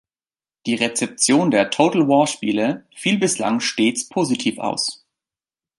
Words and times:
Die 0.65 0.73
Rezeption 0.73 1.51
der 1.51 1.69
"Total-War"-Spiele 1.69 2.87
fiel 2.95 3.19
bislang 3.19 3.59
stets 3.59 4.09
positiv 4.09 4.57
aus. 4.57 5.05